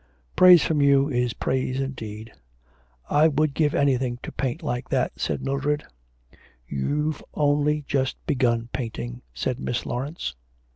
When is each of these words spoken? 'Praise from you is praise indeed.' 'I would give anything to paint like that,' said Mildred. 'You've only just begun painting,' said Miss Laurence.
'Praise 0.35 0.63
from 0.63 0.81
you 0.81 1.07
is 1.09 1.33
praise 1.35 1.79
indeed.' 1.79 2.33
'I 3.11 3.27
would 3.27 3.53
give 3.53 3.75
anything 3.75 4.17
to 4.23 4.31
paint 4.31 4.63
like 4.63 4.89
that,' 4.89 5.11
said 5.19 5.43
Mildred. 5.43 5.83
'You've 6.67 7.23
only 7.35 7.83
just 7.83 8.17
begun 8.25 8.69
painting,' 8.73 9.21
said 9.31 9.59
Miss 9.59 9.85
Laurence. 9.85 10.33